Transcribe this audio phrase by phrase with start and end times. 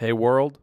[0.00, 0.58] Hey, world.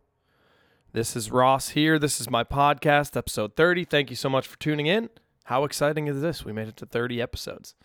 [0.93, 1.99] This is Ross here.
[1.99, 3.83] This is my podcast, episode 30.
[3.83, 5.11] Thank you so much for tuning in.
[5.43, 6.43] How exciting is this?
[6.43, 7.75] We made it to 30 episodes.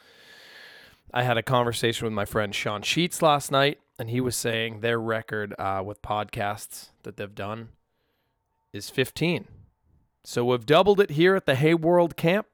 [1.12, 4.80] I had a conversation with my friend Sean Sheets last night, and he was saying
[4.80, 7.68] their record uh, with podcasts that they've done
[8.72, 9.46] is 15.
[10.24, 12.46] So we've doubled it here at the Hey World Camp.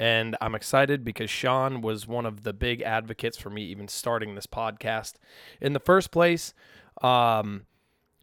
[0.00, 4.34] And I'm excited because Sean was one of the big advocates for me even starting
[4.34, 5.16] this podcast
[5.60, 6.54] in the first place.
[7.02, 7.66] Um,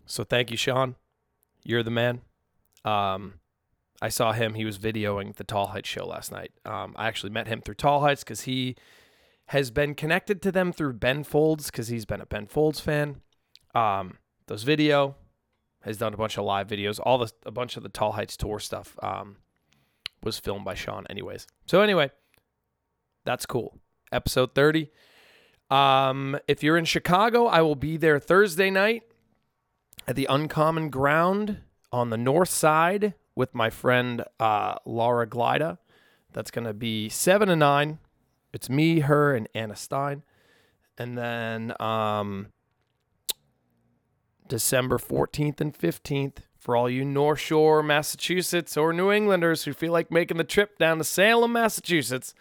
[0.05, 0.95] so thank you, Sean.
[1.63, 2.21] You're the man.
[2.83, 3.35] Um,
[4.01, 4.53] I saw him.
[4.53, 6.51] He was videoing the Tall Heights show last night.
[6.65, 8.75] Um, I actually met him through Tall Heights because he
[9.47, 13.21] has been connected to them through Ben Folds because he's been a Ben Folds fan.
[13.73, 15.15] Um, does video,
[15.81, 16.99] has done a bunch of live videos.
[17.01, 19.37] All the a bunch of the Tall Heights tour stuff um,
[20.23, 21.47] was filmed by Sean, anyways.
[21.65, 22.11] So anyway,
[23.23, 23.79] that's cool.
[24.11, 24.91] Episode thirty.
[25.71, 29.03] Um, if you're in Chicago, I will be there Thursday night
[30.07, 31.57] at the Uncommon Ground
[31.91, 35.77] on the north side with my friend uh, Laura Glida.
[36.31, 37.99] That's going to be 7 to 9.
[38.53, 40.23] It's me, her, and Anna Stein.
[40.97, 42.47] And then um,
[44.47, 49.91] December 14th and 15th for all you North Shore, Massachusetts, or New Englanders who feel
[49.91, 52.33] like making the trip down to Salem, Massachusetts.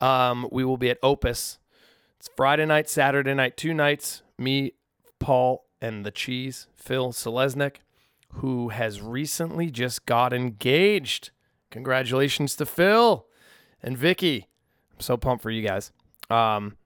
[0.00, 1.58] Um, we will be at Opus.
[2.18, 4.22] It's Friday night, Saturday night, two nights.
[4.38, 4.72] Me,
[5.18, 7.76] Paul, and the Cheese, Phil Selesnik,
[8.34, 11.30] who has recently just got engaged.
[11.70, 13.26] Congratulations to Phil
[13.82, 14.48] and Vicky.
[14.92, 15.92] I'm so pumped for you guys.
[16.28, 16.76] Um,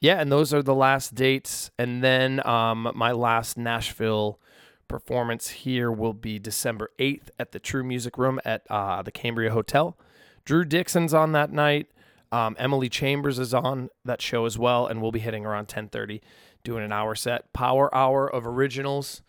[0.00, 1.72] yeah, and those are the last dates.
[1.76, 4.38] And then um, my last Nashville
[4.86, 9.50] performance here will be December 8th at the True Music Room at uh, the Cambria
[9.50, 9.98] Hotel.
[10.44, 11.88] Drew Dixon's on that night.
[12.30, 16.20] Um, Emily Chambers is on that show as well, and we'll be hitting around 10:30,
[16.62, 19.22] doing an hour set, power hour of originals.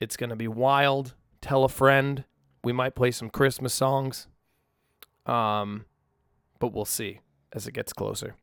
[0.00, 1.14] It's gonna be wild.
[1.40, 2.24] Tell a friend.
[2.64, 4.26] We might play some Christmas songs,
[5.26, 5.84] um,
[6.58, 7.20] but we'll see
[7.52, 8.34] as it gets closer.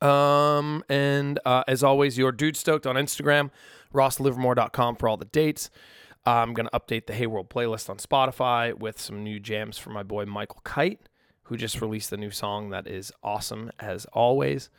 [0.00, 3.50] Um, and uh, as always, your dude stoked on Instagram,
[3.94, 5.70] rosslivermore.com for all the dates.
[6.24, 10.02] I'm to update the Hey World playlist on Spotify with some new jams for my
[10.02, 11.00] boy Michael Kite,
[11.44, 14.70] who just released a new song that is awesome as always.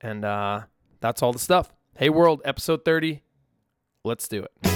[0.00, 0.62] And uh,
[1.00, 1.72] that's all the stuff.
[1.96, 3.22] Hey World, episode 30.
[4.04, 4.72] Let's do it.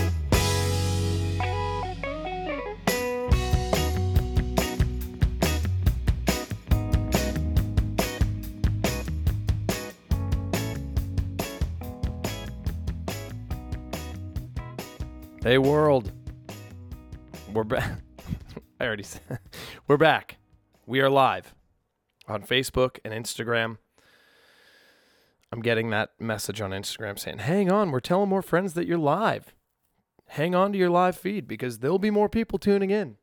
[15.47, 16.11] Hey world.
[17.53, 18.01] We're back.
[18.81, 19.39] I already said
[19.87, 20.39] we're back.
[20.89, 21.53] We are live
[22.29, 23.79] on Facebook and Instagram.
[25.51, 28.97] I'm getting that message on Instagram saying, "Hang on, we're telling more friends that you're
[28.97, 29.53] live.
[30.29, 33.17] Hang on to your live feed because there'll be more people tuning in."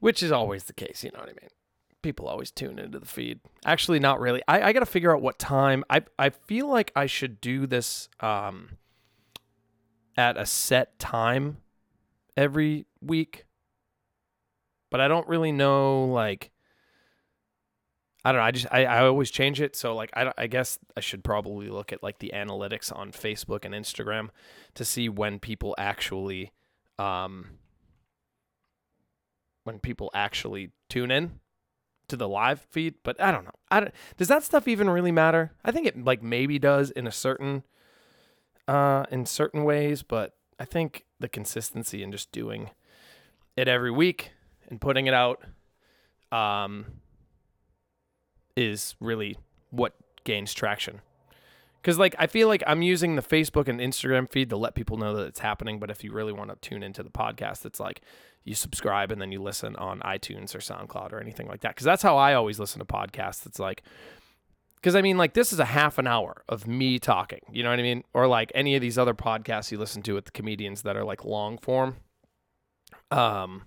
[0.00, 1.50] Which is always the case, you know what I mean?
[2.00, 3.40] People always tune into the feed.
[3.66, 4.42] Actually, not really.
[4.48, 5.84] I, I got to figure out what time.
[5.90, 8.78] I I feel like I should do this um,
[10.16, 11.58] at a set time
[12.34, 13.44] every week,
[14.92, 16.04] but I don't really know.
[16.04, 16.50] Like,
[18.24, 18.44] I don't know.
[18.44, 19.74] I just I, I always change it.
[19.74, 23.64] So like I I guess I should probably look at like the analytics on Facebook
[23.64, 24.28] and Instagram
[24.74, 26.52] to see when people actually
[26.98, 27.58] um
[29.64, 31.40] when people actually tune in
[32.08, 33.54] to the live feed, but I don't know.
[33.70, 35.52] I don't, does that stuff even really matter?
[35.64, 37.64] I think it like maybe does in a certain
[38.68, 42.70] uh in certain ways, but I think the consistency and just doing
[43.56, 44.32] it every week
[44.72, 45.44] and putting it out
[46.32, 46.86] um
[48.56, 49.36] is really
[49.70, 49.94] what
[50.24, 51.02] gains traction.
[51.82, 54.96] Cuz like I feel like I'm using the Facebook and Instagram feed to let people
[54.96, 57.78] know that it's happening, but if you really want to tune into the podcast, it's
[57.78, 58.00] like
[58.44, 61.76] you subscribe and then you listen on iTunes or SoundCloud or anything like that.
[61.76, 63.44] Cuz that's how I always listen to podcasts.
[63.46, 63.82] It's like
[64.76, 67.38] because I mean, like, this is a half an hour of me talking.
[67.52, 68.02] You know what I mean?
[68.14, 71.04] Or like any of these other podcasts you listen to with the comedians that are
[71.04, 71.98] like long form.
[73.12, 73.66] Um,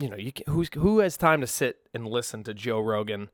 [0.00, 3.28] you know, you who's who has time to sit and listen to Joe Rogan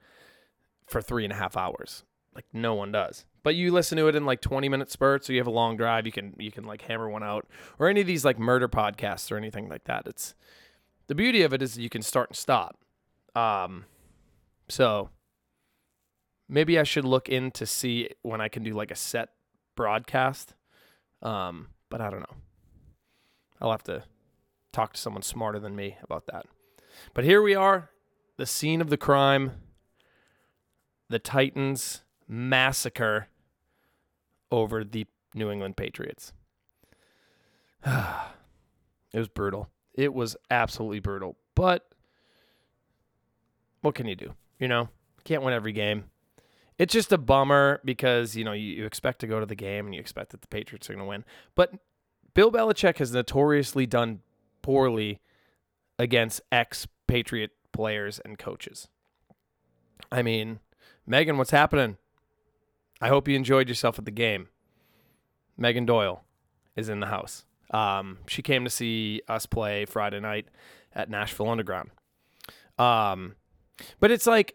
[0.87, 2.05] for three and a half hours?
[2.35, 3.25] Like, no one does.
[3.43, 5.77] But you listen to it in like twenty minute spurts, or you have a long
[5.77, 6.05] drive.
[6.05, 7.47] You can you can like hammer one out,
[7.79, 10.07] or any of these like murder podcasts or anything like that.
[10.07, 10.35] It's
[11.07, 12.79] the beauty of it is you can start and stop.
[13.37, 13.85] Um,
[14.69, 15.11] so
[16.49, 19.29] maybe I should look in to see when I can do like a set
[19.77, 20.55] broadcast.
[21.23, 22.37] Um, but I don't know.
[23.61, 24.03] I'll have to
[24.73, 26.47] talk to someone smarter than me about that.
[27.15, 27.91] But here we are,
[28.37, 29.53] the scene of the crime,
[31.09, 33.29] the Titans massacre
[34.51, 36.33] over the New England Patriots.
[37.87, 39.69] it was brutal.
[39.95, 41.37] It was absolutely brutal.
[41.55, 41.89] But
[43.81, 44.35] what can you do?
[44.59, 44.89] You know,
[45.25, 46.05] can't win every game.
[46.79, 49.87] It's just a bummer because, you know, you, you expect to go to the game
[49.87, 51.25] and you expect that the Patriots are going to win.
[51.55, 51.73] But
[52.35, 54.21] Bill Belichick has notoriously done
[54.61, 55.21] poorly
[55.99, 58.89] against ex Patriot players and coaches.
[60.11, 60.61] I mean,
[61.07, 61.97] Megan, what's happening?
[63.01, 64.49] I hope you enjoyed yourself at the game.
[65.57, 66.23] Megan Doyle
[66.75, 67.45] is in the house.
[67.71, 70.47] Um, she came to see us play Friday night
[70.95, 71.91] at Nashville Underground.
[72.79, 73.35] Um,
[74.01, 74.55] but it's like,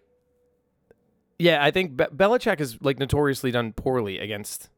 [1.37, 4.69] yeah, I think Be- Belichick has like notoriously done poorly against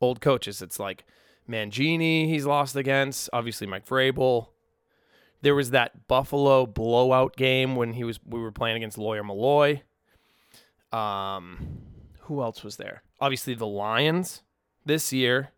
[0.00, 0.62] old coaches.
[0.62, 1.04] It's like
[1.48, 3.28] Mangini, he's lost against.
[3.32, 4.48] Obviously, Mike Vrabel.
[5.40, 9.82] There was that Buffalo blowout game when he was we were playing against Lawyer Milloy.
[10.92, 11.78] Um,
[12.22, 13.02] who else was there?
[13.20, 14.42] Obviously, the Lions
[14.84, 15.50] this year.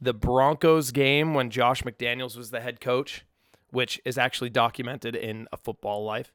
[0.00, 3.24] The Broncos game when Josh McDaniels was the head coach,
[3.70, 6.32] which is actually documented in a football life.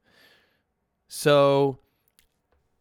[1.09, 1.79] So,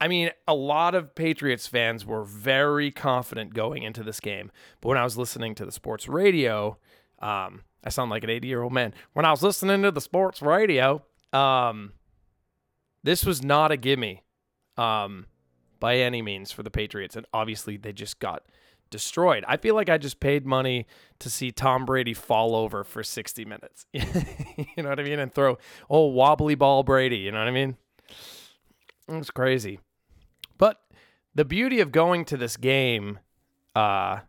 [0.01, 4.53] I mean, a lot of Patriots fans were very confident going into this game.
[4.81, 6.79] But when I was listening to the sports radio,
[7.19, 8.93] um, I sound like an 80 year old man.
[9.13, 11.93] When I was listening to the sports radio, um,
[13.05, 14.25] this was not a gimme
[14.77, 15.27] um,
[15.79, 17.15] by any means for the Patriots.
[17.15, 18.43] And obviously, they just got
[18.91, 19.45] destroyed.
[19.47, 20.87] I feel like I just paid money
[21.21, 23.87] to see Tom Brady fall over for 60 minutes.
[23.93, 24.03] you
[24.79, 25.21] know what I mean?
[25.21, 25.57] And throw,
[25.89, 27.19] old wobbly ball Brady.
[27.19, 27.77] You know what I mean?
[29.09, 29.79] It's crazy.
[30.59, 30.81] But
[31.37, 33.21] the beauty of going to this game
[33.77, 34.21] uh,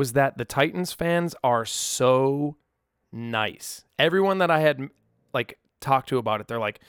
[0.00, 2.56] was that the Titans fans are so
[3.12, 3.84] nice.
[3.98, 4.88] Everyone that I had
[5.34, 6.80] like talked to about it, they're like,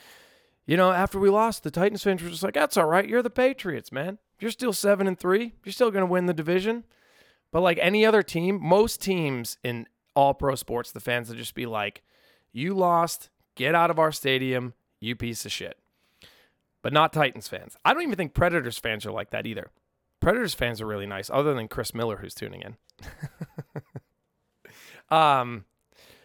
[0.65, 3.05] you know, after we lost, the Titans fans were just like, "That's all right.
[3.05, 4.17] You're the Patriots, man.
[4.39, 5.55] You're still seven and three.
[5.65, 6.85] You're still gonna win the division."
[7.51, 11.53] But like any other team, most teams in all pro sports, the fans would just
[11.53, 12.03] be like,
[12.53, 13.29] "You lost.
[13.55, 15.77] Get out of our stadium, you piece of shit."
[16.81, 17.75] But not Titans fans.
[17.83, 19.69] I don't even think Predators fans are like that either.
[20.21, 22.77] Predators fans are really nice, other than Chris Miller, who's tuning in.
[25.09, 25.65] um,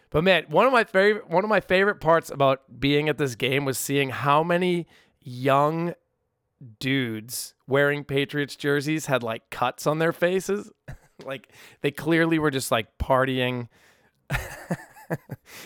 [0.09, 3.35] but man, one of my favorite one of my favorite parts about being at this
[3.35, 4.87] game was seeing how many
[5.21, 5.93] young
[6.79, 10.71] dudes wearing Patriots jerseys had like cuts on their faces.
[11.25, 11.49] like
[11.81, 13.67] they clearly were just like partying.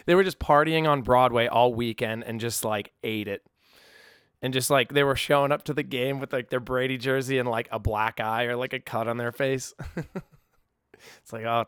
[0.06, 3.44] they were just partying on Broadway all weekend and just like ate it.
[4.42, 7.38] And just like they were showing up to the game with like their Brady jersey
[7.38, 9.76] and like a black eye or like a cut on their face.
[11.22, 11.66] It's like, oh,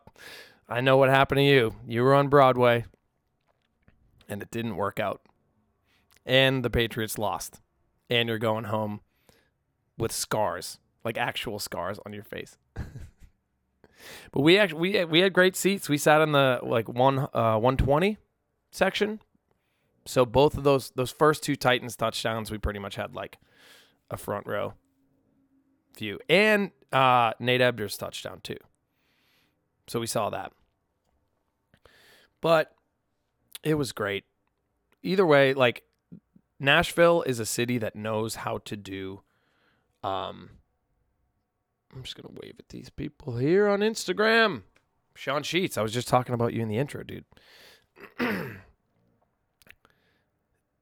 [0.68, 1.76] I know what happened to you.
[1.88, 2.86] You were on Broadway
[4.28, 5.22] and it didn't work out.
[6.26, 7.62] And the Patriots lost.
[8.10, 9.02] And you're going home
[9.98, 12.58] with scars, like actual scars on your face.
[14.32, 15.90] but we actually we we had great seats.
[15.90, 18.18] We sat in the like one uh 120
[18.72, 19.20] section.
[20.06, 23.38] So both of those those first two Titans touchdowns, we pretty much had like
[24.12, 24.74] a front row
[25.98, 26.20] view.
[26.30, 28.58] And uh Nate Ebner's touchdown too.
[29.88, 30.52] So we saw that.
[32.42, 32.74] But
[33.64, 34.26] it was great.
[35.02, 35.84] Either way, like
[36.60, 39.22] Nashville is a city that knows how to do
[40.04, 40.50] um
[41.94, 44.64] I'm just to wave at these people here on Instagram.
[45.16, 47.26] Sean Sheets, I was just talking about you in the intro, dude.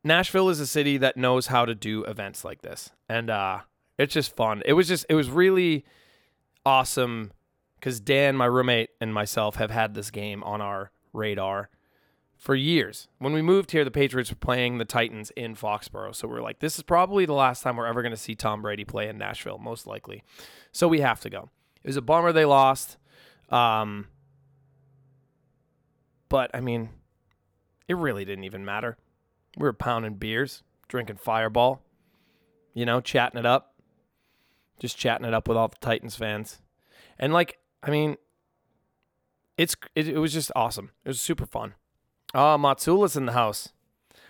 [0.03, 2.91] Nashville is a city that knows how to do events like this.
[3.09, 3.59] And uh
[3.97, 4.63] it's just fun.
[4.65, 5.85] It was just it was really
[6.65, 7.31] awesome
[7.81, 11.69] cuz Dan, my roommate and myself have had this game on our radar
[12.41, 13.07] for years.
[13.19, 16.15] When we moved here, the Patriots were playing the Titans in Foxborough.
[16.15, 18.63] So we're like, this is probably the last time we're ever going to see Tom
[18.63, 20.23] Brady play in Nashville, most likely.
[20.71, 21.49] So we have to go.
[21.83, 22.97] It was a bummer they lost.
[23.49, 24.07] Um,
[26.29, 26.89] but, I mean,
[27.87, 28.97] it really didn't even matter.
[29.55, 31.83] We were pounding beers, drinking fireball,
[32.73, 33.75] you know, chatting it up.
[34.79, 36.59] Just chatting it up with all the Titans fans.
[37.19, 38.17] And, like, I mean,
[39.57, 40.91] it's it, it was just awesome.
[41.05, 41.75] It was super fun.
[42.33, 43.69] Oh, Matsula's in the house.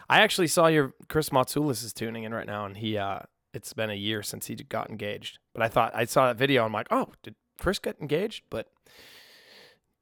[0.09, 3.19] I actually saw your Chris Matsulis is tuning in right now, and he uh,
[3.53, 5.39] it's been a year since he got engaged.
[5.53, 6.65] But I thought I saw that video.
[6.65, 8.43] I'm like, oh, did Chris get engaged?
[8.49, 8.67] But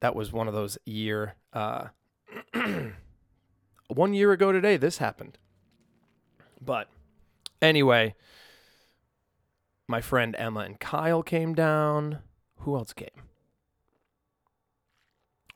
[0.00, 1.34] that was one of those year.
[1.52, 1.88] Uh,
[3.88, 5.38] one year ago today, this happened.
[6.60, 6.88] But
[7.62, 8.14] anyway,
[9.86, 12.18] my friend Emma and Kyle came down.
[12.60, 13.29] Who else came?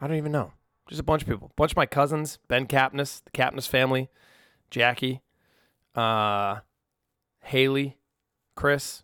[0.05, 0.53] I don't even know.
[0.87, 1.51] Just a bunch of people.
[1.51, 4.11] A bunch of my cousins, Ben Capness, the Capness family,
[4.71, 5.23] Jackie,
[5.95, 6.57] uh,
[7.41, 7.97] Haley,
[8.55, 9.03] Chris,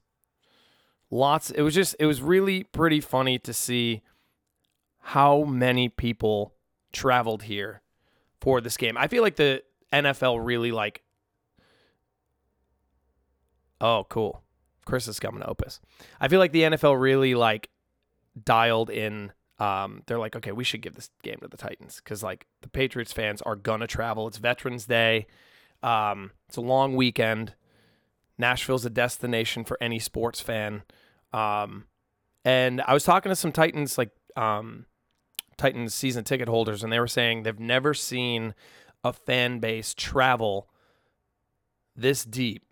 [1.10, 1.50] lots.
[1.50, 4.02] It was just it was really pretty funny to see
[4.98, 6.52] how many people
[6.92, 7.80] traveled here
[8.38, 8.98] for this game.
[8.98, 11.02] I feel like the NFL really like.
[13.80, 14.42] Oh, cool.
[14.84, 15.80] Chris is coming to Opus.
[16.20, 17.70] I feel like the NFL really like
[18.44, 19.32] dialed in.
[19.60, 22.68] Um, they're like, okay, we should give this game to the Titans because like the
[22.68, 24.26] Patriots fans are gonna travel.
[24.26, 25.26] It's Veterans Day.
[25.82, 27.54] Um, it's a long weekend.
[28.38, 30.82] Nashville's a destination for any sports fan.
[31.32, 31.84] Um,
[32.44, 34.86] and I was talking to some Titans, like um,
[35.58, 38.54] Titans season ticket holders, and they were saying they've never seen
[39.04, 40.70] a fan base travel
[41.94, 42.64] this deep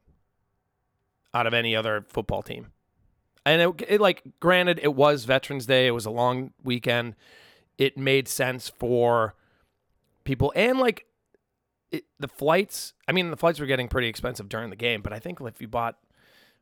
[1.35, 2.69] out of any other football team.
[3.51, 5.87] And it, it, like, granted, it was Veterans Day.
[5.87, 7.15] It was a long weekend.
[7.77, 9.35] It made sense for
[10.25, 11.07] people, and like
[11.91, 12.93] it, the flights.
[13.07, 15.61] I mean, the flights were getting pretty expensive during the game, but I think if
[15.61, 15.97] you bought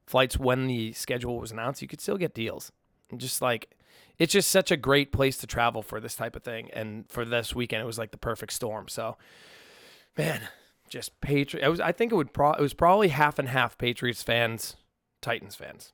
[0.07, 2.71] flights when the schedule was announced, you could still get deals.
[3.11, 3.71] And just like
[4.19, 6.71] it's just such a great place to travel for this type of thing.
[6.73, 8.89] And for this weekend, it was like the perfect storm.
[8.89, 9.17] So,
[10.17, 10.43] man,
[10.89, 11.69] just Patriot.
[11.69, 11.81] was.
[11.81, 12.33] I think it would.
[12.33, 14.77] Pro- it was probably half and half Patriots fans,
[15.21, 15.93] Titans fans.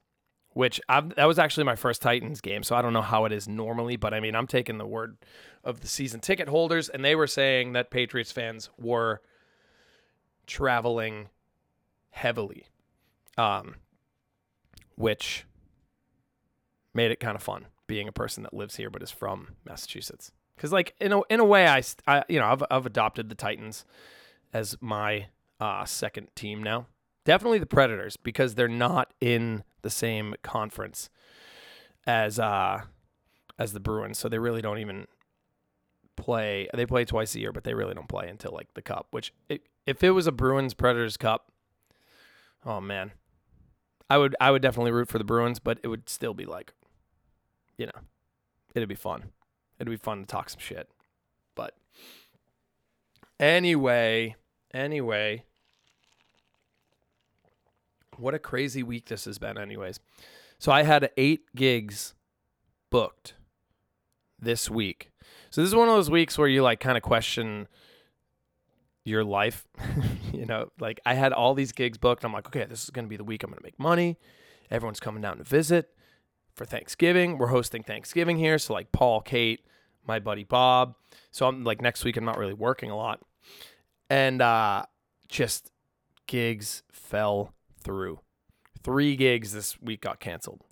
[0.54, 3.32] Which I've, that was actually my first Titans game, so I don't know how it
[3.32, 5.16] is normally, but I mean I'm taking the word
[5.64, 9.22] of the season ticket holders, and they were saying that Patriots fans were
[10.46, 11.28] traveling
[12.10, 12.66] heavily,
[13.38, 13.76] um,
[14.96, 15.46] which
[16.92, 20.32] made it kind of fun being a person that lives here but is from Massachusetts.
[20.56, 23.34] Because like in a in a way, I, I you know I've I've adopted the
[23.34, 23.84] Titans
[24.52, 25.26] as my
[25.60, 26.86] uh, second team now.
[27.24, 31.08] Definitely the Predators because they're not in the same conference
[32.06, 32.82] as uh
[33.58, 35.06] as the Bruins, so they really don't even
[36.16, 36.68] play.
[36.74, 39.06] They play twice a year, but they really don't play until like the Cup.
[39.10, 41.52] Which it, if it was a Bruins Predators Cup,
[42.64, 43.12] oh man,
[44.10, 46.72] I would I would definitely root for the Bruins, but it would still be like
[47.76, 48.00] you know,
[48.74, 49.30] it'd be fun.
[49.78, 50.88] It'd be fun to talk some shit.
[51.54, 51.76] But
[53.40, 54.36] anyway,
[54.72, 55.44] anyway,
[58.22, 60.00] what a crazy week this has been, anyways.
[60.58, 62.14] So I had eight gigs
[62.90, 63.34] booked
[64.38, 65.10] this week.
[65.50, 67.68] So this is one of those weeks where you like kind of question
[69.04, 69.66] your life.
[70.32, 72.24] you know, like I had all these gigs booked.
[72.24, 74.18] I'm like, okay, this is going to be the week I'm going to make money.
[74.70, 75.90] Everyone's coming down to visit
[76.54, 77.38] for Thanksgiving.
[77.38, 78.58] We're hosting Thanksgiving here.
[78.58, 79.66] So, like Paul, Kate,
[80.06, 80.94] my buddy Bob.
[81.30, 83.20] So, I'm like next week, I'm not really working a lot.
[84.08, 84.84] And uh,
[85.28, 85.72] just
[86.26, 87.52] gigs fell
[87.82, 88.20] through.
[88.82, 90.62] Three gigs this week got canceled,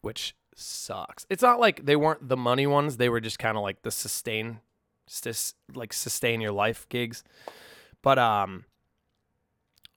[0.00, 1.26] which sucks.
[1.30, 3.90] It's not like they weren't the money ones, they were just kind of like the
[3.90, 4.60] sustain,
[5.74, 7.22] like sustain your life gigs.
[8.02, 8.64] But, um,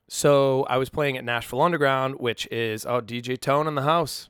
[0.09, 4.29] so I was playing at Nashville Underground, which is oh DJ Tone in the house.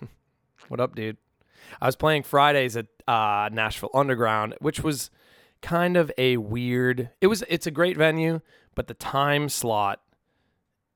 [0.68, 1.16] what up, dude?
[1.80, 5.10] I was playing Fridays at uh, Nashville Underground, which was
[5.62, 7.10] kind of a weird.
[7.20, 8.40] It was it's a great venue,
[8.74, 10.01] but the time slot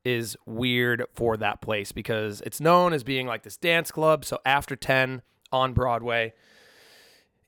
[0.06, 4.24] is weird for that place because it's known as being like this dance club.
[4.24, 5.20] So after 10
[5.50, 6.32] on Broadway,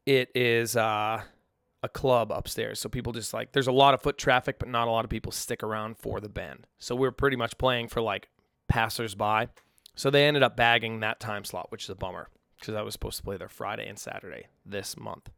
[0.05, 1.23] it is uh
[1.81, 2.81] a club upstairs.
[2.81, 5.11] So people just like there's a lot of foot traffic, but not a lot of
[5.11, 6.67] people stick around for the band.
[6.79, 8.29] So we are pretty much playing for like
[8.67, 9.49] passersby.
[9.95, 12.93] So they ended up bagging that time slot, which is a bummer because I was
[12.93, 15.31] supposed to play there Friday and Saturday this month.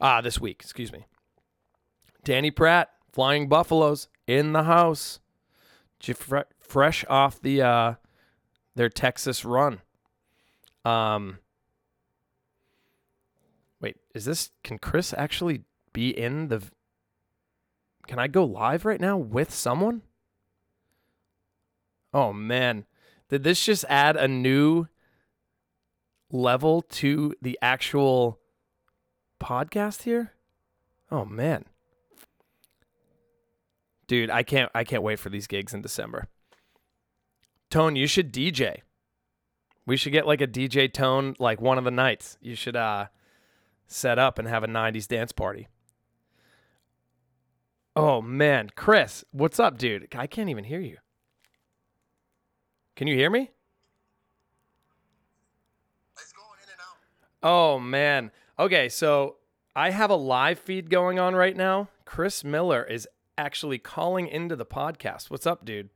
[0.00, 1.06] Ah, this week, excuse me.
[2.22, 5.20] Danny Pratt, Flying Buffaloes in the house.
[6.60, 7.94] Fresh off the uh
[8.74, 9.80] their Texas run.
[10.84, 11.38] Um
[13.80, 16.62] Wait, is this can Chris actually be in the
[18.06, 20.02] Can I go live right now with someone?
[22.12, 22.86] Oh man.
[23.28, 24.88] Did this just add a new
[26.32, 28.40] level to the actual
[29.40, 30.32] podcast here?
[31.10, 31.64] Oh man.
[34.10, 36.26] Dude, I can't I can't wait for these gigs in December.
[37.70, 38.78] Tone, you should DJ.
[39.86, 42.36] We should get like a DJ tone like one of the nights.
[42.40, 43.06] You should uh
[43.86, 45.68] set up and have a 90s dance party.
[47.94, 50.08] Oh man, Chris, what's up, dude?
[50.16, 50.96] I can't even hear you.
[52.96, 53.52] Can you hear me?
[56.20, 57.48] It's going in and out.
[57.48, 58.32] Oh man.
[58.58, 59.36] Okay, so
[59.76, 61.90] I have a live feed going on right now.
[62.04, 63.06] Chris Miller is
[63.40, 65.30] actually calling into the podcast.
[65.30, 65.88] What's up, dude?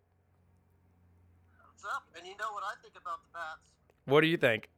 [1.69, 2.05] What's up?
[2.17, 3.61] And you know what I think about the Pats?
[4.07, 4.71] What do you think?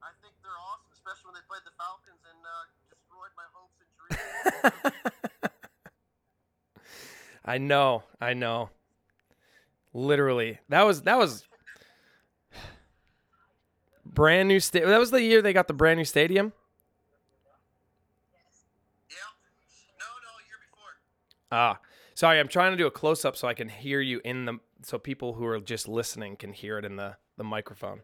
[0.00, 2.64] I think they're awesome, especially when they played the Falcons and uh,
[2.94, 3.90] destroyed my hopes and
[4.70, 5.52] dreams.
[7.44, 8.70] I know, I know.
[9.92, 11.44] Literally, that was that was
[14.04, 16.52] brand new sta- That was the year they got the brand new stadium.
[19.08, 19.16] Yeah.
[19.98, 20.94] No, no, year before.
[21.52, 21.78] Ah,
[22.14, 24.58] sorry, I'm trying to do a close up so I can hear you in the
[24.82, 28.00] so people who are just listening can hear it in the the microphone.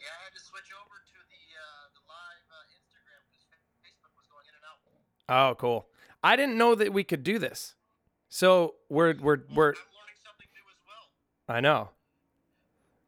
[0.00, 3.46] Yeah, I had to switch over to the uh, the live uh, Instagram because
[3.78, 4.82] Facebook was going in and out.
[5.30, 5.86] Oh, cool.
[6.24, 7.74] I didn't know that we could do this.
[8.28, 9.78] So we're we're we're.
[9.78, 11.06] I'm learning something new as well.
[11.46, 11.92] I know.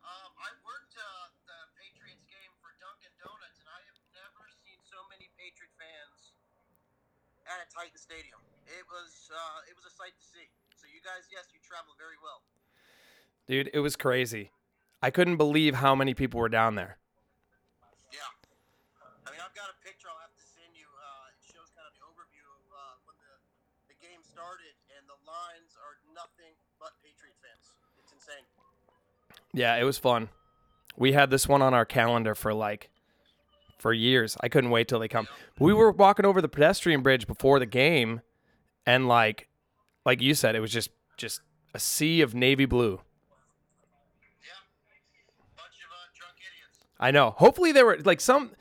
[0.04, 4.78] Um, I worked uh, the Patriots game for Dunkin' Donuts, and I have never seen
[4.85, 6.37] so many Patriot fans
[7.49, 8.38] at a Titan Stadium.
[8.69, 10.47] It was uh, it was a sight to see.
[10.76, 12.40] So you guys, yes, you travel very well.
[13.44, 14.50] Dude, it was crazy.
[15.04, 16.96] I couldn't believe how many people were down there.
[18.08, 18.25] Yeah.
[19.28, 20.88] I mean, I've got a picture I'll have to send you.
[20.88, 23.32] Uh, it shows kind of the overview of uh, when the,
[23.92, 27.76] the game started, and the lines are nothing but Patriot fans.
[28.00, 28.49] It's insane.
[29.52, 30.32] Yeah, it was fun.
[30.96, 32.88] We had this one on our calendar for like
[33.76, 34.38] for years.
[34.40, 35.28] I couldn't wait till they come.
[35.61, 38.23] We were walking over the pedestrian bridge before the game
[38.87, 39.49] and like
[40.04, 41.40] like you said it was just just
[41.75, 43.00] a sea of navy blue.
[44.42, 44.50] Yeah.
[45.56, 46.78] Bunch of uh, drunk idiots.
[46.99, 47.34] I know.
[47.38, 48.52] Hopefully there were like some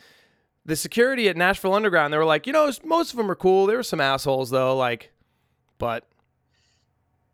[0.65, 3.65] the security at Nashville Underground they were like, "You know, most of them are cool.
[3.65, 5.11] There were some assholes though like
[5.77, 6.07] but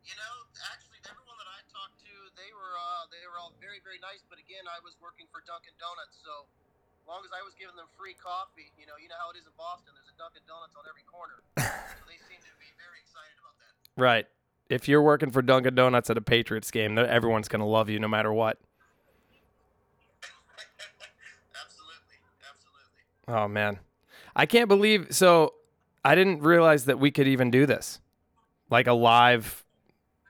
[0.01, 0.33] You know,
[0.73, 4.25] actually, everyone that I talked to, they were uh, they were all very very nice.
[4.25, 6.49] But again, I was working for Dunkin' Donuts, so
[6.97, 9.37] as long as I was giving them free coffee, you know, you know how it
[9.37, 9.93] is in Boston.
[9.93, 12.53] There's a Dunkin' Donuts on every corner, so they seem to
[14.01, 14.25] right.
[14.69, 17.99] If you're working for Dunkin' Donuts at a Patriots game, everyone's going to love you
[17.99, 18.59] no matter what.
[21.63, 23.43] absolutely, absolutely.
[23.43, 23.79] Oh man.
[24.35, 25.53] I can't believe so
[26.05, 27.99] I didn't realize that we could even do this.
[28.69, 29.65] Like a live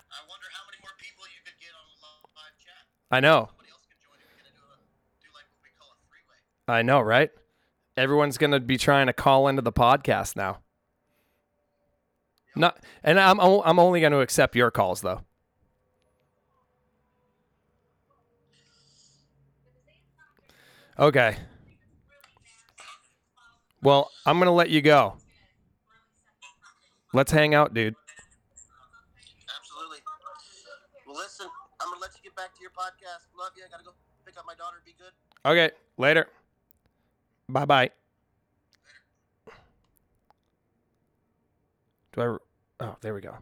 [0.09, 2.87] I wonder how many more people you could get on a live chat.
[3.11, 3.49] I know.
[3.51, 4.77] Somebody else can join if you're gonna do a
[5.21, 6.39] do like what we call a three way.
[6.73, 7.29] I know, right?
[7.97, 10.59] Everyone's going to be trying to call into the podcast now.
[12.55, 15.21] Not and I'm I'm only going to accept your calls though.
[20.97, 21.37] Okay.
[23.81, 25.15] Well, I'm going to let you go.
[27.13, 27.95] Let's hang out, dude.
[29.57, 29.97] Absolutely.
[31.07, 31.47] Well, listen,
[31.81, 33.25] I'm gonna let you get back to your podcast.
[33.37, 33.63] Love you.
[33.65, 33.91] I gotta go
[34.25, 34.77] pick up my daughter.
[34.85, 35.11] Be good.
[35.43, 36.27] Okay, later.
[37.47, 37.89] Bye bye.
[42.13, 42.37] Do I?
[42.85, 43.35] Oh, there we go.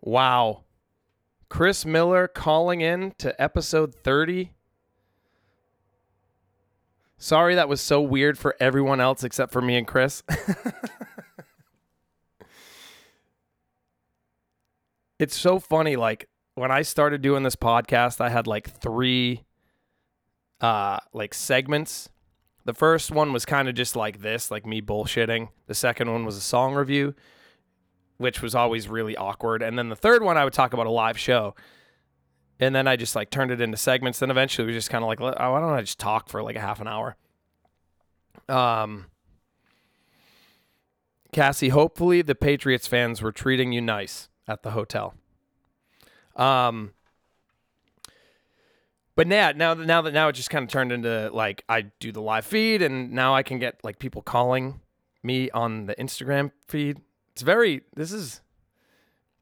[0.00, 0.64] Wow.
[1.48, 4.52] Chris Miller calling in to episode 30.
[7.18, 10.22] Sorry that was so weird for everyone else except for me and Chris.
[15.18, 15.96] it's so funny.
[15.96, 19.44] Like, when I started doing this podcast, I had like three
[20.60, 22.08] uh like segments.
[22.66, 25.50] The first one was kind of just like this, like me bullshitting.
[25.68, 27.14] The second one was a song review,
[28.16, 29.62] which was always really awkward.
[29.62, 31.54] And then the third one I would talk about a live show.
[32.58, 34.18] And then I just like turned it into segments.
[34.18, 36.60] Then eventually was just kind of like, why don't I just talk for like a
[36.60, 37.14] half an hour?
[38.48, 39.06] Um
[41.32, 45.14] Cassie, hopefully the Patriots fans were treating you nice at the hotel.
[46.34, 46.94] Um
[49.16, 52.12] but now, now now that now it just kind of turned into like I do
[52.12, 54.80] the live feed, and now I can get like people calling
[55.22, 57.00] me on the Instagram feed.
[57.32, 58.42] It's very this is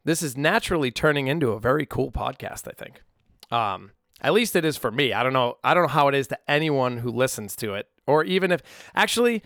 [0.04, 2.68] this is naturally turning into a very cool podcast.
[2.68, 3.02] I think,
[3.50, 5.12] um, at least it is for me.
[5.12, 5.58] I don't know.
[5.64, 8.62] I don't know how it is to anyone who listens to it, or even if
[8.94, 9.42] actually,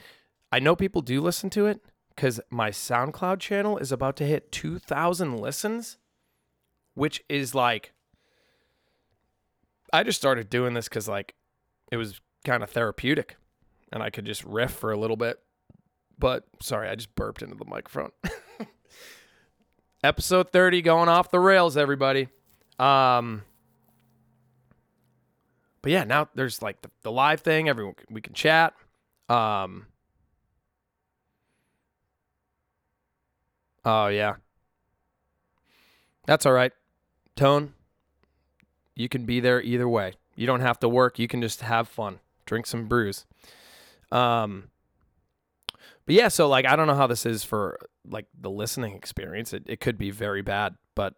[0.53, 1.81] I know people do listen to it
[2.15, 5.97] because my SoundCloud channel is about to hit two thousand listens,
[6.95, 7.93] which is like
[9.93, 11.35] I just started doing this because like
[11.91, 13.37] it was kind of therapeutic,
[13.93, 15.39] and I could just riff for a little bit.
[16.19, 18.11] But sorry, I just burped into the microphone.
[20.05, 22.29] Episode thirty going off the rails, everybody.
[22.79, 23.43] Um,
[25.83, 27.69] but yeah, now there's like the, the live thing.
[27.69, 28.75] Everyone we can chat.
[29.29, 29.87] Um.
[33.85, 34.37] Oh yeah.
[36.27, 36.73] That's all right.
[37.37, 37.73] Tone,
[38.99, 40.15] you can be there either way.
[40.35, 41.19] You don't have to work.
[41.19, 43.25] You can just have fun, drink some brews.
[44.13, 44.71] Um,
[46.05, 49.53] but yeah, so like I don't know how this is for like the listening experience.
[49.53, 51.15] It it could be very bad, but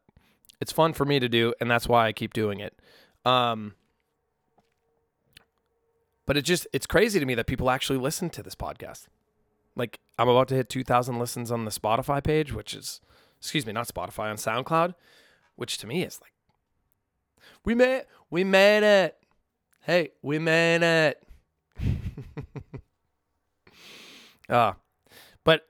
[0.61, 2.79] it's fun for me to do, and that's why I keep doing it.
[3.25, 3.75] Um,
[6.27, 9.07] but it just it's crazy to me that people actually listen to this podcast.
[9.75, 13.01] Like I'm about to hit 2,000 listens on the Spotify page, which is
[13.41, 14.95] Excuse me, not Spotify on SoundCloud,
[15.57, 16.33] which to me is like
[17.65, 19.17] we made we made it.
[19.83, 21.23] Hey, we made it.
[24.49, 24.73] uh,
[25.43, 25.67] but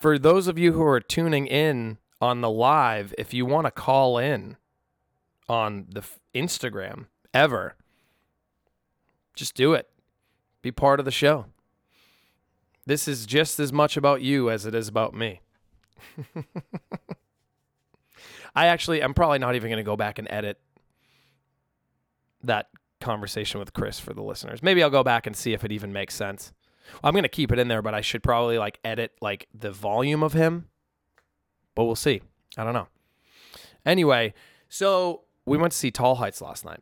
[0.00, 3.70] for those of you who are tuning in on the live, if you want to
[3.70, 4.56] call in
[5.48, 6.02] on the
[6.34, 7.74] Instagram ever,
[9.34, 9.88] just do it.
[10.62, 11.46] Be part of the show.
[12.86, 15.40] This is just as much about you as it is about me.
[18.54, 20.58] I actually, I'm probably not even going to go back and edit
[22.42, 22.68] that
[23.00, 24.62] conversation with Chris for the listeners.
[24.62, 26.52] Maybe I'll go back and see if it even makes sense.
[27.04, 29.70] I'm going to keep it in there, but I should probably like edit like the
[29.70, 30.66] volume of him.
[31.74, 32.22] But we'll see.
[32.56, 32.88] I don't know.
[33.84, 34.34] Anyway,
[34.68, 36.80] so we went to see Tall Heights last night.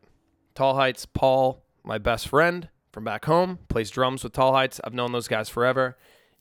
[0.55, 4.81] Tall Heights, Paul, my best friend from back home, plays drums with Tall Heights.
[4.83, 5.97] I've known those guys forever.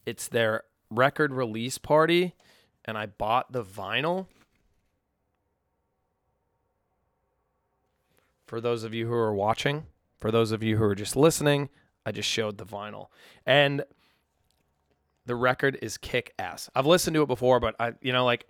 [0.06, 2.34] It's their record release party,
[2.86, 4.28] and I bought the vinyl.
[8.46, 9.86] For those of you who are watching,
[10.20, 11.70] for those of you who are just listening,
[12.06, 13.08] I just showed the vinyl.
[13.46, 13.84] And
[15.26, 16.70] the record is kick ass.
[16.76, 18.48] I've listened to it before, but I, you know, like,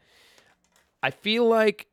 [1.01, 1.87] I feel like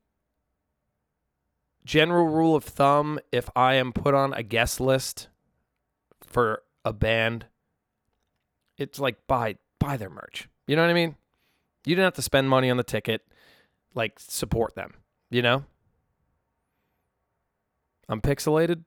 [1.84, 5.28] general rule of thumb if I am put on a guest list
[6.20, 7.46] for a band,
[8.78, 10.48] it's like buy buy their merch.
[10.66, 11.16] You know what I mean?
[11.84, 13.22] You didn't have to spend money on the ticket.
[13.94, 14.94] Like support them.
[15.30, 15.64] You know?
[18.08, 18.84] I'm pixelated.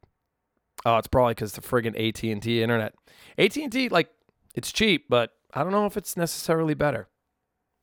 [0.86, 2.93] Oh, it's probably because the friggin' AT and T internet.
[3.38, 4.10] AT and T, like,
[4.54, 7.08] it's cheap, but I don't know if it's necessarily better.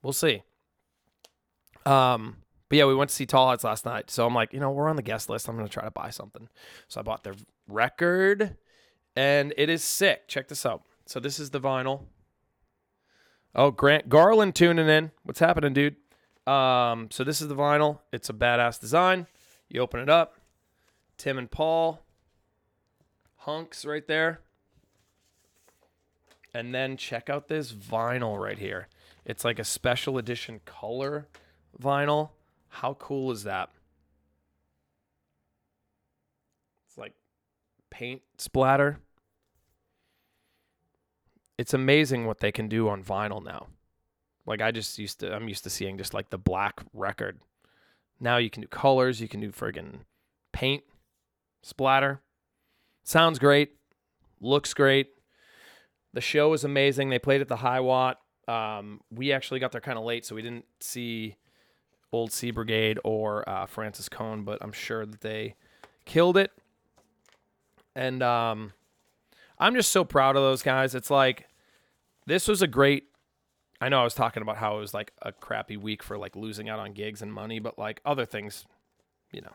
[0.03, 0.43] We'll see.
[1.85, 2.37] Um,
[2.69, 4.71] but yeah, we went to see Tall Heights last night, so I'm like, you know,
[4.71, 5.49] we're on the guest list.
[5.49, 6.49] I'm gonna try to buy something.
[6.89, 7.35] So I bought their
[7.67, 8.57] record,
[9.17, 10.29] and it is sick.
[10.29, 10.83] Check this out.
[11.07, 12.05] So this is the vinyl.
[13.55, 15.11] Oh, Grant Garland tuning in.
[15.25, 15.97] What's happening, dude?
[16.47, 18.01] Um, so this is the vinyl.
[18.13, 19.27] It's a badass design.
[19.69, 20.35] You open it up.
[21.23, 22.03] Tim and Paul.
[23.37, 24.41] Hunks right there.
[26.53, 28.89] And then check out this vinyl right here.
[29.25, 31.29] It's like a special edition color
[31.81, 32.31] vinyl.
[32.71, 33.71] How cool is that?
[36.89, 37.13] It's like
[37.89, 38.99] paint splatter.
[41.57, 43.69] It's amazing what they can do on vinyl now.
[44.45, 47.39] Like I just used to I'm used to seeing just like the black record.
[48.19, 50.01] Now you can do colors, you can do friggin'
[50.53, 50.83] paint
[51.63, 52.21] splatter.
[53.05, 53.77] Sounds great.
[54.41, 55.09] Looks great.
[56.13, 57.09] The show was amazing.
[57.09, 58.21] They played at the High Watt.
[58.49, 61.37] Um, we actually got there kind of late, so we didn't see
[62.13, 65.55] Old Sea Brigade or uh, Francis Cone, but I'm sure that they
[66.05, 66.51] killed it.
[67.95, 68.73] And um,
[69.59, 70.95] I'm just so proud of those guys.
[70.95, 71.49] It's like
[72.27, 73.05] this was a great.
[73.81, 76.37] I know I was talking about how it was like a crappy week for like
[76.37, 78.65] losing out on gigs and money, but like other things,
[79.33, 79.53] you know,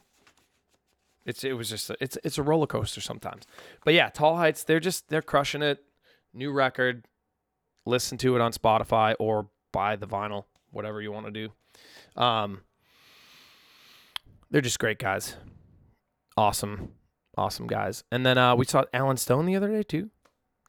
[1.28, 3.44] it's it was just a, it's it's a roller coaster sometimes.
[3.86, 5.84] But yeah, Tall Heights, they're just they're crushing it.
[6.34, 7.06] New record.
[7.86, 12.22] Listen to it on Spotify or buy the vinyl, whatever you want to do.
[12.22, 12.62] Um,
[14.50, 15.36] they're just great guys.
[16.36, 16.94] Awesome,
[17.38, 18.04] awesome guys.
[18.12, 20.10] And then uh, we saw Alan Stone the other day too.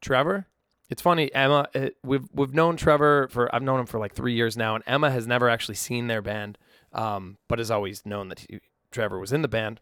[0.00, 0.46] Trevor.
[0.90, 1.68] It's funny, Emma.
[1.74, 4.82] It, we've we've known Trevor for I've known him for like three years now, and
[4.86, 6.58] Emma has never actually seen their band,
[6.92, 9.80] um, but has always known that he, Trevor was in the band.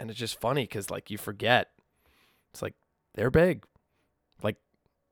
[0.00, 1.68] And it's just funny because like you forget,
[2.52, 2.74] it's like
[3.14, 3.64] they're big,
[4.42, 4.56] like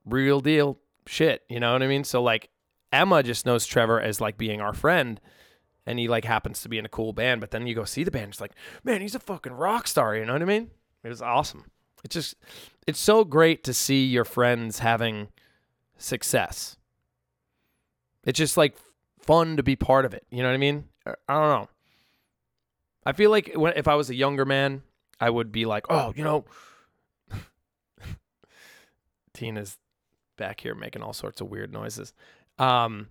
[0.03, 1.43] real deal shit.
[1.47, 2.03] You know what I mean?
[2.03, 2.49] So like
[2.91, 5.21] Emma just knows Trevor as like being our friend,
[5.85, 7.39] and he like happens to be in a cool band.
[7.39, 10.15] But then you go see the band, it's like, man, he's a fucking rock star.
[10.15, 10.71] You know what I mean?
[11.03, 11.65] It was awesome.
[12.03, 12.35] It's just,
[12.87, 15.27] it's so great to see your friends having
[15.97, 16.77] success.
[18.23, 18.75] It's just like
[19.19, 20.25] fun to be part of it.
[20.31, 20.85] You know what I mean?
[21.05, 21.69] I don't know.
[23.05, 24.83] I feel like when, if I was a younger man,
[25.19, 26.45] I would be like, oh, you know,
[29.33, 29.77] Tina's
[30.37, 32.13] back here making all sorts of weird noises.
[32.57, 33.09] Um,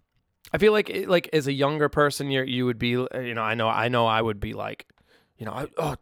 [0.52, 3.54] I feel like like as a younger person, you you would be you know I
[3.54, 4.86] know I know I would be like,
[5.36, 5.96] you know I oh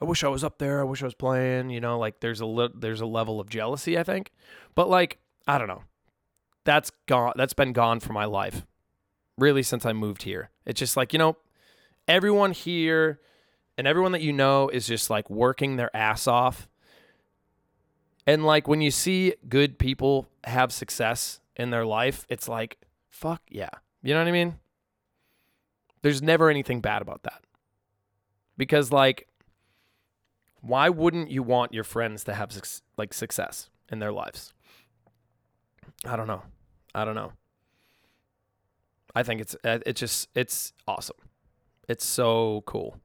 [0.00, 0.80] I wish I was up there.
[0.80, 1.70] I wish I was playing.
[1.70, 4.32] You know like there's a li- there's a level of jealousy I think,
[4.74, 5.84] but like I don't know,
[6.64, 7.32] that's gone.
[7.36, 8.66] That's been gone for my life,
[9.38, 10.50] really since I moved here.
[10.66, 11.36] It's just like you know,
[12.06, 13.20] everyone here
[13.78, 16.68] and everyone that you know is just like working their ass off.
[18.26, 23.42] And like when you see good people have success in their life, it's like, fuck
[23.48, 23.70] yeah.
[24.02, 24.58] You know what I mean?
[26.02, 27.42] There's never anything bad about that.
[28.56, 29.28] Because like
[30.66, 32.50] why wouldn't you want your friends to have
[32.96, 34.52] like success in their lives?
[36.04, 36.42] I don't know.
[36.94, 37.32] I don't know.
[39.14, 41.16] I think it's uh, it's just it's awesome.
[41.88, 42.98] It's so cool.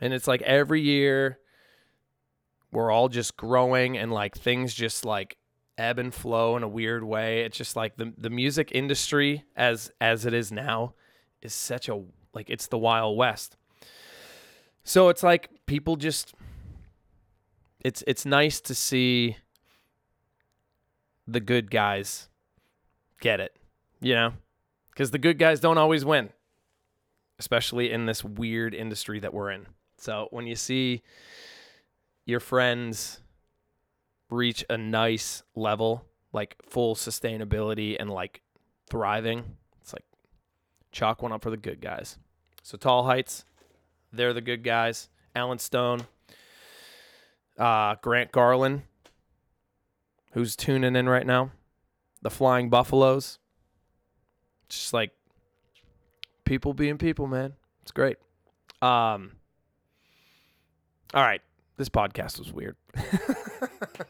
[0.00, 1.38] And it's like every year
[2.70, 5.36] we're all just growing and like things just like
[5.78, 7.42] ebb and flow in a weird way.
[7.42, 10.94] It's just like the the music industry as as it is now
[11.42, 12.02] is such a
[12.34, 13.56] like it's the wild west.
[14.84, 16.34] So it's like people just
[17.80, 19.36] it's it's nice to see
[21.26, 22.28] the good guys
[23.20, 23.56] get it,
[24.00, 24.34] you know?
[24.94, 26.30] Cuz the good guys don't always win,
[27.38, 29.66] especially in this weird industry that we're in.
[29.98, 31.02] So when you see
[32.24, 33.20] your friends
[34.30, 38.42] reach a nice level, like full sustainability and like
[38.88, 40.04] thriving, it's like
[40.92, 42.18] chalk one up for the good guys.
[42.62, 43.44] So Tall Heights,
[44.12, 45.08] they're the good guys.
[45.34, 46.06] Alan Stone,
[47.58, 48.82] uh, Grant Garland,
[50.32, 51.50] who's tuning in right now.
[52.22, 53.38] The Flying Buffaloes.
[54.68, 55.12] Just like
[56.44, 57.52] people being people, man.
[57.82, 58.16] It's great.
[58.82, 59.35] Um,
[61.14, 61.40] all right.
[61.76, 62.76] This podcast was weird.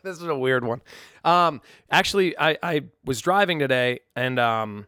[0.02, 0.80] this is a weird one.
[1.24, 4.86] Um, actually, I, I was driving today and um,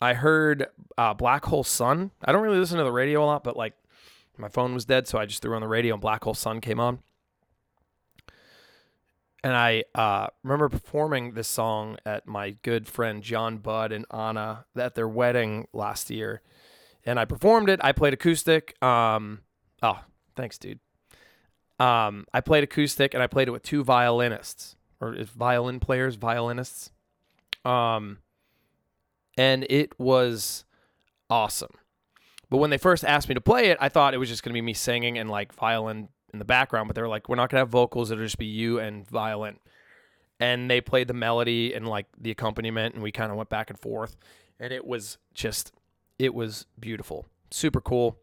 [0.00, 2.10] I heard uh, Black Hole Sun.
[2.24, 3.74] I don't really listen to the radio a lot, but like
[4.38, 6.60] my phone was dead, so I just threw on the radio and Black Hole Sun
[6.60, 7.00] came on.
[9.44, 14.64] And I uh, remember performing this song at my good friend John Budd and Anna
[14.76, 16.42] at their wedding last year.
[17.04, 17.80] And I performed it.
[17.82, 18.82] I played acoustic.
[18.82, 19.42] Um,
[19.82, 20.00] oh,
[20.36, 20.80] thanks, dude.
[21.78, 26.90] Um, I played acoustic and I played it with two violinists or violin players, violinists.
[27.64, 28.18] Um,
[29.36, 30.64] and it was
[31.30, 31.72] awesome.
[32.50, 34.50] But when they first asked me to play it, I thought it was just going
[34.52, 36.88] to be me singing and like violin in the background.
[36.88, 38.10] But they were like, we're not going to have vocals.
[38.10, 39.58] It'll just be you and violin.
[40.40, 43.70] And they played the melody and like the accompaniment, and we kind of went back
[43.70, 44.16] and forth.
[44.60, 45.72] And it was just,
[46.18, 48.18] it was beautiful, super cool.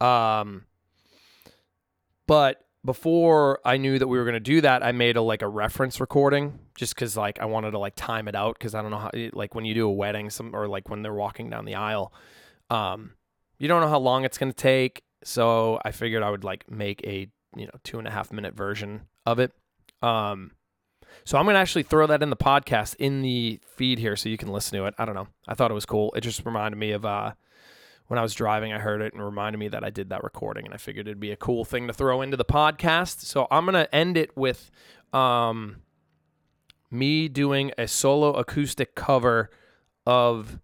[0.00, 0.64] Um,
[2.26, 5.42] but before I knew that we were going to do that, I made a like
[5.42, 8.82] a reference recording just cuz like I wanted to like time it out cuz I
[8.82, 11.50] don't know how like when you do a wedding some or like when they're walking
[11.50, 12.12] down the aisle
[12.70, 13.14] um
[13.58, 16.70] you don't know how long it's going to take so I figured I would like
[16.70, 19.52] make a you know two and a half minute version of it
[20.02, 20.52] um
[21.24, 24.36] so I'm to actually throw that in the podcast in the feed here so you
[24.36, 26.76] can listen to it I don't know I thought it was cool it just reminded
[26.76, 27.32] me of uh
[28.08, 30.64] when I was driving, I heard it and reminded me that I did that recording,
[30.64, 33.20] and I figured it'd be a cool thing to throw into the podcast.
[33.20, 34.70] So I'm gonna end it with
[35.12, 35.76] um,
[36.90, 39.50] me doing a solo acoustic cover
[40.06, 40.58] of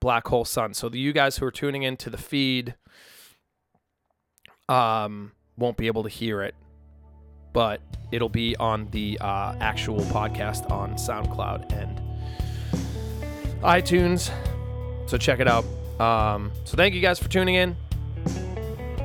[0.00, 0.74] Black Hole Sun.
[0.74, 2.74] So the, you guys who are tuning into the feed
[4.68, 6.54] um, won't be able to hear it,
[7.52, 12.00] but it'll be on the uh, actual podcast on SoundCloud and
[13.62, 14.30] iTunes.
[15.06, 15.66] So check it out.
[16.00, 17.76] Um, so thank you guys for tuning in.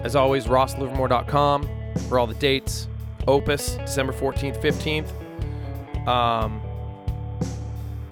[0.04, 1.70] As always, rosslivermore.com
[2.08, 2.88] for all the dates.
[3.28, 6.08] Opus, December 14th, 15th.
[6.08, 6.62] Um,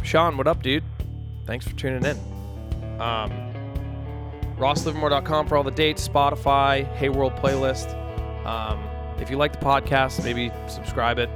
[0.03, 0.83] Sean, what up, dude?
[1.45, 2.17] Thanks for tuning in.
[2.99, 3.31] Um,
[4.57, 7.93] rosslivermore.com for all the dates, Spotify, Hey World playlist.
[8.45, 8.83] Um,
[9.19, 11.29] if you like the podcast, maybe subscribe it.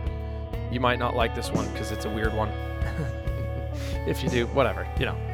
[0.71, 2.49] You might not like this one because it's a weird one.
[4.08, 5.29] if you do, whatever, you know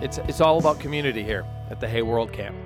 [0.00, 2.56] it's it's all about community here at the Hey World Camp.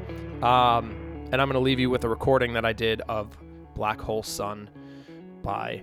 [0.42, 0.94] Um,
[1.32, 3.36] and I'm going to leave you with a recording that I did of
[3.74, 4.68] Black Hole Sun
[5.42, 5.82] by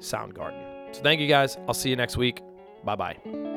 [0.00, 0.94] Soundgarden.
[0.94, 1.58] So thank you guys.
[1.68, 2.40] I'll see you next week.
[2.84, 3.53] Bye bye.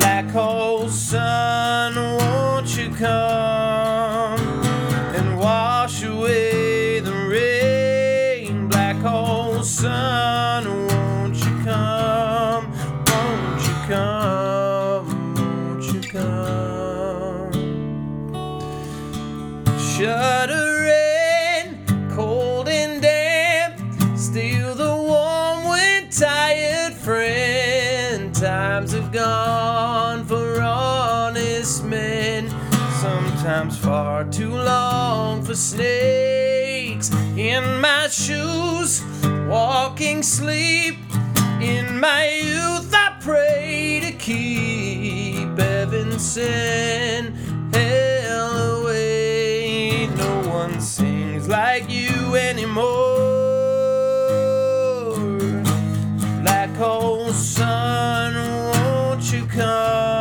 [0.00, 4.40] Black hole sun, won't you come
[5.14, 8.68] and wash away the rain?
[8.68, 10.09] Black hole sun,
[35.60, 39.02] snakes in my shoes,
[39.46, 40.96] walking sleep.
[41.60, 47.34] In my youth, I pray to keep Evanston
[47.74, 50.06] hell away.
[50.16, 52.88] No one sings like you anymore.
[56.42, 58.34] Black hole, son,
[58.72, 60.19] won't you come?